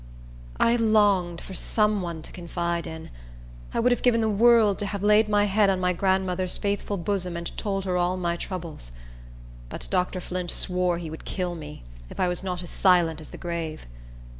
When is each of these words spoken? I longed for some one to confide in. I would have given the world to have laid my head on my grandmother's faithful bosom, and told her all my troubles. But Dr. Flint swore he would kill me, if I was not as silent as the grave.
I 0.59 0.77
longed 0.77 1.41
for 1.41 1.53
some 1.53 2.01
one 2.01 2.23
to 2.23 2.31
confide 2.31 2.87
in. 2.87 3.11
I 3.71 3.79
would 3.79 3.91
have 3.91 4.01
given 4.01 4.19
the 4.19 4.29
world 4.29 4.79
to 4.79 4.87
have 4.87 5.03
laid 5.03 5.29
my 5.29 5.45
head 5.45 5.69
on 5.69 5.79
my 5.79 5.93
grandmother's 5.93 6.57
faithful 6.57 6.97
bosom, 6.97 7.37
and 7.37 7.55
told 7.55 7.85
her 7.85 7.97
all 7.97 8.17
my 8.17 8.35
troubles. 8.35 8.91
But 9.69 9.87
Dr. 9.91 10.19
Flint 10.19 10.49
swore 10.49 10.97
he 10.97 11.11
would 11.11 11.23
kill 11.23 11.53
me, 11.53 11.83
if 12.09 12.19
I 12.19 12.27
was 12.27 12.43
not 12.43 12.63
as 12.63 12.71
silent 12.71 13.21
as 13.21 13.29
the 13.29 13.37
grave. 13.37 13.85